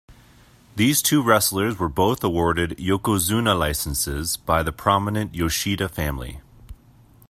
These 0.77 1.03
two 1.03 1.21
wrestlers 1.21 1.77
were 1.77 1.87
both 1.87 2.23
awarded 2.23 2.71
"yokozuna" 2.79 3.55
licences 3.55 4.35
by 4.35 4.63
the 4.63 4.71
prominent 4.71 5.35
Yoshida 5.35 5.87
family. 5.87 6.41